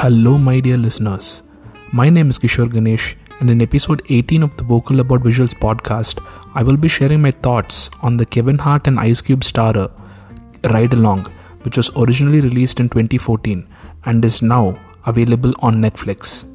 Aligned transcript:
Hello, 0.00 0.38
my 0.38 0.60
dear 0.60 0.78
listeners. 0.78 1.42
My 1.92 2.08
name 2.08 2.30
is 2.30 2.38
Kishore 2.38 2.72
Ganesh, 2.72 3.18
and 3.38 3.50
in 3.50 3.60
episode 3.60 4.00
18 4.08 4.42
of 4.42 4.56
the 4.56 4.64
Vocal 4.64 5.00
About 5.00 5.22
Visuals 5.22 5.52
podcast, 5.64 6.22
I 6.54 6.62
will 6.62 6.78
be 6.78 6.88
sharing 6.88 7.20
my 7.20 7.30
thoughts 7.30 7.90
on 8.00 8.16
the 8.16 8.24
Kevin 8.24 8.56
Hart 8.56 8.86
and 8.86 8.98
Ice 8.98 9.20
Cube 9.20 9.40
starrer 9.40 9.90
Ride 10.64 10.94
Along, 10.94 11.26
which 11.64 11.76
was 11.76 11.90
originally 11.98 12.40
released 12.40 12.80
in 12.80 12.88
2014 12.88 13.68
and 14.06 14.24
is 14.24 14.40
now 14.40 14.80
available 15.04 15.52
on 15.58 15.82
Netflix. 15.82 16.46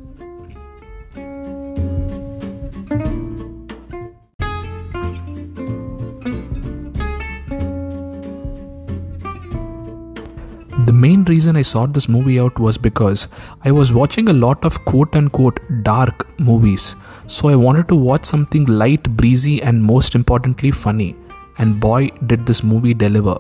The 10.86 10.94
main 10.94 11.24
reason 11.24 11.56
I 11.56 11.64
sought 11.64 11.94
this 11.94 12.08
movie 12.08 12.40
out 12.40 12.60
was 12.60 12.78
because 12.78 13.28
I 13.64 13.72
was 13.72 13.92
watching 13.92 14.30
a 14.30 14.34
lot 14.34 14.64
of 14.64 14.86
quote 14.86 15.16
unquote 15.16 15.60
dark 15.82 16.28
movies, 16.40 16.96
so 17.26 17.50
I 17.50 17.56
wanted 17.56 17.88
to 17.88 17.96
watch 17.96 18.26
something 18.26 18.66
light, 18.66 19.10
breezy, 19.18 19.64
and 19.64 19.82
most 19.82 20.14
importantly, 20.14 20.70
funny. 20.70 21.16
And 21.58 21.80
boy, 21.80 22.10
did 22.28 22.46
this 22.46 22.64
movie 22.64 22.94
deliver. 22.94 23.40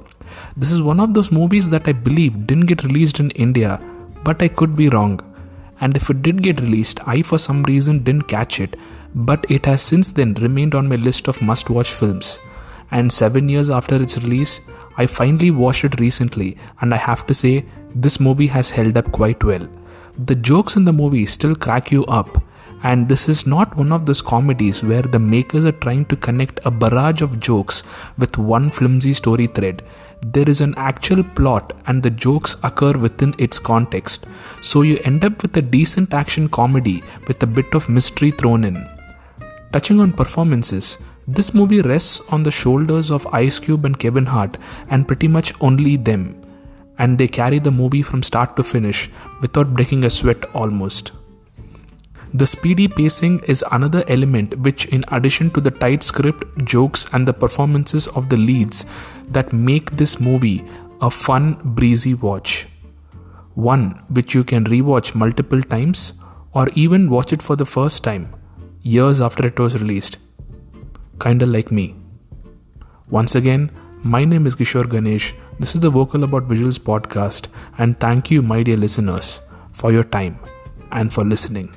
This 0.57 0.71
is 0.71 0.81
one 0.81 0.99
of 0.99 1.13
those 1.13 1.31
movies 1.31 1.69
that 1.69 1.87
I 1.87 1.91
believe 1.91 2.47
didn't 2.47 2.65
get 2.65 2.83
released 2.83 3.19
in 3.19 3.29
India, 3.31 3.79
but 4.23 4.41
I 4.41 4.47
could 4.47 4.75
be 4.75 4.89
wrong. 4.89 5.19
And 5.79 5.95
if 5.95 6.09
it 6.09 6.23
did 6.23 6.41
get 6.41 6.61
released, 6.61 6.99
I 7.07 7.21
for 7.21 7.37
some 7.37 7.61
reason 7.63 8.03
didn't 8.03 8.27
catch 8.27 8.59
it, 8.59 8.75
but 9.13 9.45
it 9.51 9.67
has 9.67 9.83
since 9.83 10.09
then 10.09 10.33
remained 10.33 10.73
on 10.73 10.89
my 10.89 10.95
list 10.95 11.27
of 11.27 11.43
must 11.43 11.69
watch 11.69 11.91
films 11.91 12.39
and 12.91 13.11
7 13.11 13.49
years 13.49 13.69
after 13.69 14.01
its 14.01 14.17
release, 14.17 14.61
I 14.97 15.05
finally 15.05 15.51
watched 15.51 15.83
it 15.83 15.99
recently, 15.99 16.57
and 16.81 16.93
I 16.93 16.97
have 16.97 17.27
to 17.27 17.33
say, 17.33 17.65
this 17.93 18.19
movie 18.19 18.47
has 18.47 18.69
held 18.71 18.97
up 18.97 19.11
quite 19.11 19.43
well. 19.43 19.67
The 20.17 20.35
jokes 20.35 20.75
in 20.75 20.85
the 20.85 20.93
movie 20.93 21.25
still 21.25 21.55
crack 21.55 21.91
you 21.91 22.05
up, 22.05 22.41
and 22.83 23.09
this 23.09 23.27
is 23.27 23.47
not 23.47 23.75
one 23.75 23.91
of 23.91 24.05
those 24.05 24.21
comedies 24.21 24.83
where 24.83 25.01
the 25.01 25.19
makers 25.19 25.65
are 25.65 25.71
trying 25.71 26.05
to 26.05 26.15
connect 26.15 26.59
a 26.65 26.71
barrage 26.71 27.21
of 27.21 27.39
jokes 27.39 27.83
with 28.17 28.37
one 28.37 28.69
flimsy 28.69 29.13
story 29.13 29.47
thread. 29.47 29.83
There 30.21 30.49
is 30.49 30.61
an 30.61 30.73
actual 30.77 31.23
plot, 31.23 31.73
and 31.87 32.01
the 32.01 32.09
jokes 32.09 32.55
occur 32.63 32.93
within 32.93 33.35
its 33.37 33.59
context, 33.59 34.27
so 34.61 34.83
you 34.83 34.97
end 35.03 35.25
up 35.25 35.41
with 35.41 35.57
a 35.57 35.61
decent 35.61 36.13
action 36.13 36.47
comedy 36.47 37.03
with 37.27 37.43
a 37.43 37.47
bit 37.47 37.73
of 37.73 37.89
mystery 37.89 38.31
thrown 38.31 38.63
in. 38.63 38.94
Touching 39.75 39.99
on 39.99 40.13
performances, 40.13 40.99
this 41.27 41.53
movie 41.53 41.81
rests 41.81 42.21
on 42.29 42.43
the 42.43 42.51
shoulders 42.59 43.11
of 43.11 43.27
Ice 43.33 43.59
Cube 43.59 43.83
and 43.83 43.99
Kevin 43.99 44.25
Hart, 44.25 44.57
and 44.89 45.05
pretty 45.05 45.27
much 45.27 45.51
only 45.59 45.97
them. 45.97 46.41
And 46.97 47.17
they 47.17 47.27
carry 47.27 47.59
the 47.59 47.71
movie 47.71 48.01
from 48.01 48.23
start 48.23 48.55
to 48.55 48.63
finish 48.63 49.09
without 49.41 49.73
breaking 49.73 50.05
a 50.05 50.09
sweat 50.09 50.45
almost. 50.55 51.11
The 52.33 52.45
speedy 52.45 52.87
pacing 52.87 53.41
is 53.49 53.65
another 53.69 54.05
element 54.07 54.57
which, 54.59 54.85
in 54.85 55.03
addition 55.11 55.51
to 55.51 55.59
the 55.59 55.71
tight 55.71 56.03
script, 56.03 56.45
jokes, 56.63 57.05
and 57.11 57.27
the 57.27 57.33
performances 57.33 58.07
of 58.07 58.29
the 58.29 58.37
leads, 58.37 58.85
that 59.27 59.51
make 59.51 59.91
this 59.91 60.21
movie 60.21 60.63
a 61.01 61.11
fun, 61.11 61.59
breezy 61.75 62.13
watch. 62.13 62.65
One 63.55 64.01
which 64.07 64.33
you 64.35 64.45
can 64.45 64.63
rewatch 64.63 65.15
multiple 65.15 65.61
times 65.61 66.13
or 66.53 66.69
even 66.75 67.09
watch 67.09 67.33
it 67.33 67.41
for 67.41 67.57
the 67.57 67.65
first 67.65 68.05
time 68.05 68.33
years 68.93 69.19
after 69.19 69.47
it 69.47 69.59
was 69.59 69.75
released 69.81 70.17
kinda 71.23 71.45
like 71.45 71.71
me. 71.71 71.95
Once 73.09 73.33
again, 73.33 73.71
my 74.03 74.23
name 74.23 74.45
is 74.45 74.55
Kishore 74.55 74.87
Ganesh. 74.87 75.33
This 75.59 75.73
is 75.73 75.81
the 75.81 75.89
Vocal 75.89 76.23
About 76.23 76.47
Visuals 76.47 76.77
podcast, 76.89 77.47
and 77.79 77.99
thank 77.99 78.29
you, 78.29 78.43
my 78.43 78.61
dear 78.61 78.77
listeners, 78.77 79.41
for 79.71 79.91
your 79.91 80.03
time 80.03 80.37
and 80.91 81.11
for 81.11 81.23
listening. 81.23 81.71